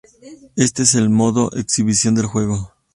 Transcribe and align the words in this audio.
Este 0.55 0.81
es 0.81 0.95
el 0.95 1.11
modo 1.11 1.51
exhibición 1.55 2.15
del 2.15 2.25
juego. 2.25 2.73